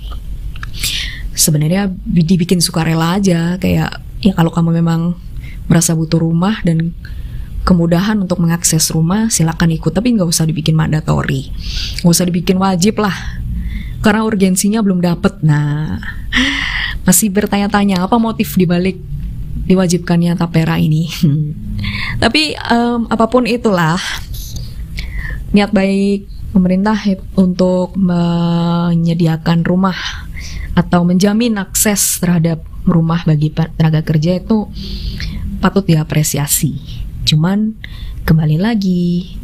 Sebenarnya 1.37 1.93
dibikin 2.09 2.65
sukarela 2.65 3.21
aja, 3.21 3.61
kayak 3.61 4.01
ya 4.25 4.33
kalau 4.33 4.49
kamu 4.49 4.81
memang 4.81 5.13
merasa 5.69 5.93
butuh 5.93 6.25
rumah 6.25 6.65
dan 6.65 6.97
kemudahan 7.69 8.17
untuk 8.17 8.41
mengakses 8.41 8.89
rumah 8.89 9.29
silakan 9.29 9.77
ikut. 9.77 9.93
Tapi 9.93 10.17
nggak 10.17 10.25
usah 10.25 10.49
dibikin 10.49 10.73
mandatori. 10.73 11.53
Nggak 12.01 12.15
usah 12.17 12.25
dibikin 12.25 12.57
wajib 12.57 13.05
lah. 13.05 13.13
Karena 14.01 14.25
urgensinya 14.25 14.81
belum 14.81 15.05
dapet. 15.05 15.45
Nah 15.45 16.01
masih 17.05 17.29
bertanya-tanya 17.29 18.09
apa 18.09 18.17
motif 18.17 18.57
dibalik 18.57 18.97
diwajibkannya 19.69 20.33
tapera 20.41 20.81
ini? 20.81 21.13
Tapi 22.25 22.57
um, 22.73 23.05
apa 23.13 23.29
pun 23.29 23.45
itulah 23.45 24.01
niat 25.53 25.69
baik 25.69 26.25
pemerintah 26.57 26.97
untuk 27.37 27.93
menyediakan 28.01 29.69
rumah 29.69 30.25
atau 30.73 31.05
menjamin 31.05 31.61
akses 31.61 32.17
terhadap 32.23 32.65
rumah 32.89 33.21
bagi 33.29 33.53
tenaga 33.53 34.01
kerja 34.01 34.41
itu 34.41 34.65
patut 35.61 35.85
diapresiasi 35.85 37.08
Cuman 37.29 37.77
kembali 38.25 38.57
lagi, 38.57 39.37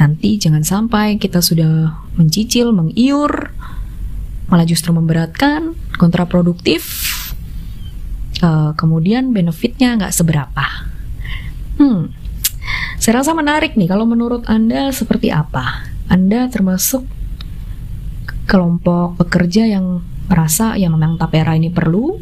nanti 0.00 0.40
jangan 0.40 0.64
sampai 0.64 1.20
kita 1.20 1.44
sudah 1.44 1.92
mencicil, 2.16 2.72
mengiur, 2.72 3.52
malah 4.48 4.64
justru 4.64 4.96
memberatkan, 4.96 5.76
kontraproduktif, 6.00 6.88
uh, 8.40 8.72
kemudian 8.72 9.36
benefitnya 9.36 10.00
nggak 10.00 10.16
seberapa. 10.16 10.64
Hmm, 11.76 12.08
saya 12.96 13.20
rasa 13.20 13.36
menarik 13.36 13.76
nih. 13.76 13.92
Kalau 13.92 14.08
menurut 14.08 14.48
anda 14.48 14.88
seperti 14.88 15.28
apa? 15.28 15.84
Anda 16.08 16.48
termasuk 16.48 17.04
kelompok 18.48 19.20
pekerja 19.20 19.68
yang 19.68 20.00
merasa 20.30 20.78
yang 20.80 20.96
memang 20.96 21.20
tapera 21.20 21.52
ini 21.52 21.68
perlu. 21.68 22.16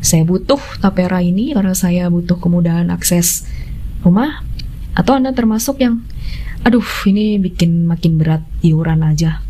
Saya 0.00 0.24
butuh 0.24 0.60
tapera 0.80 1.20
ini 1.20 1.52
karena 1.52 1.76
saya 1.76 2.08
butuh 2.08 2.40
kemudahan 2.40 2.88
akses 2.88 3.44
rumah 4.04 4.44
atau 4.96 5.16
Anda 5.16 5.32
termasuk 5.32 5.80
yang 5.80 6.02
aduh 6.60 6.84
ini 7.08 7.40
bikin 7.40 7.88
makin 7.88 8.20
berat 8.20 8.44
iuran 8.60 9.00
aja. 9.06 9.40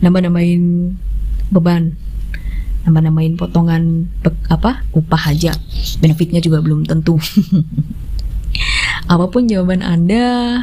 Nambah-nambahin 0.00 0.94
beban 1.50 1.98
nambah-nambahin 2.80 3.36
potongan 3.36 4.08
apa 4.48 4.84
upah 4.96 5.22
aja. 5.32 5.52
Benefitnya 6.00 6.40
juga 6.40 6.64
belum 6.64 6.88
tentu. 6.88 7.20
Apa 9.10 9.26
pun 9.26 9.46
jawaban 9.50 9.82
Anda 9.82 10.58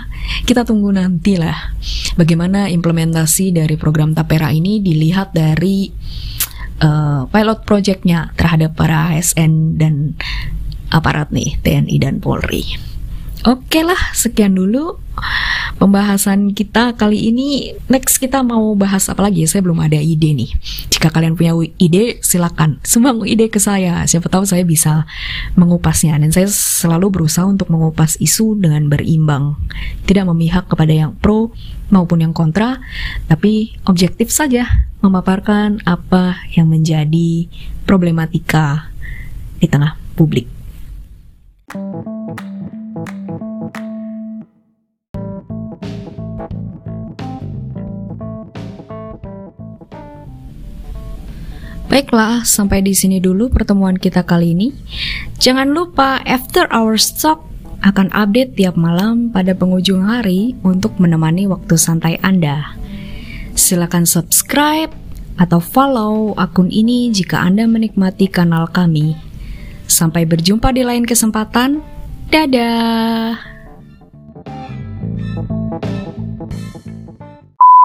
kita 0.48 0.64
tunggu 0.64 0.92
nanti 0.96 1.36
lah 1.36 1.76
bagaimana 2.16 2.72
implementasi 2.72 3.52
dari 3.52 3.76
program 3.76 4.16
Tapera 4.16 4.52
ini 4.56 4.80
dilihat 4.80 5.36
dari 5.36 5.92
uh, 6.80 7.28
pilot 7.28 7.60
projectnya 7.68 8.32
terhadap 8.40 8.76
para 8.80 9.16
ASN 9.16 9.76
dan 9.76 10.16
aparat 10.94 11.32
nih 11.34 11.60
TNI 11.64 11.96
dan 12.00 12.20
Polri. 12.24 12.98
Oke 13.46 13.86
lah, 13.86 14.12
sekian 14.18 14.58
dulu 14.58 14.98
pembahasan 15.78 16.58
kita 16.58 16.98
kali 16.98 17.30
ini. 17.30 17.72
Next 17.86 18.18
kita 18.18 18.42
mau 18.42 18.74
bahas 18.74 19.06
apa 19.14 19.30
lagi? 19.30 19.46
Saya 19.46 19.62
belum 19.62 19.78
ada 19.78 19.96
ide 19.96 20.34
nih. 20.34 20.52
Jika 20.90 21.14
kalian 21.14 21.38
punya 21.38 21.54
ide, 21.78 22.18
silakan 22.26 22.82
sumbang 22.82 23.22
ide 23.30 23.48
ke 23.48 23.62
saya. 23.62 24.02
Siapa 24.10 24.26
tahu 24.26 24.42
saya 24.44 24.66
bisa 24.66 25.06
mengupasnya. 25.54 26.18
Dan 26.18 26.34
saya 26.34 26.50
selalu 26.50 27.14
berusaha 27.14 27.46
untuk 27.46 27.70
mengupas 27.70 28.18
isu 28.18 28.58
dengan 28.58 28.90
berimbang, 28.90 29.54
tidak 30.10 30.26
memihak 30.28 30.66
kepada 30.66 30.92
yang 30.92 31.14
pro 31.14 31.54
maupun 31.94 32.26
yang 32.26 32.34
kontra, 32.34 32.82
tapi 33.30 33.78
objektif 33.86 34.34
saja 34.34 34.66
memaparkan 35.06 35.80
apa 35.86 36.42
yang 36.58 36.68
menjadi 36.68 37.48
problematika 37.86 38.90
di 39.62 39.70
tengah 39.70 39.96
publik. 40.18 40.57
Baiklah, 51.88 52.44
sampai 52.44 52.84
di 52.84 52.92
sini 52.92 53.24
dulu 53.24 53.48
pertemuan 53.48 53.96
kita 53.96 54.28
kali 54.28 54.52
ini. 54.52 54.76
Jangan 55.40 55.72
lupa 55.72 56.20
After 56.28 56.68
Hours 56.68 57.16
Talk 57.16 57.48
akan 57.82 58.12
update 58.12 58.60
tiap 58.60 58.76
malam 58.76 59.32
pada 59.32 59.56
penghujung 59.56 60.04
hari 60.04 60.58
untuk 60.68 61.00
menemani 61.00 61.48
waktu 61.48 61.80
santai 61.80 62.20
Anda. 62.20 62.76
Silakan 63.56 64.04
subscribe 64.04 64.92
atau 65.40 65.64
follow 65.64 66.36
akun 66.36 66.68
ini 66.68 67.14
jika 67.14 67.40
Anda 67.40 67.70
menikmati 67.70 68.28
kanal 68.28 68.68
kami 68.68 69.28
Sampai 69.88 70.28
berjumpa 70.28 70.76
di 70.76 70.84
lain 70.84 71.08
kesempatan. 71.08 71.80
Dadah. 72.28 73.47